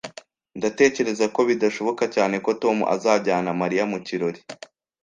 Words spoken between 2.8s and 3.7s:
azajyana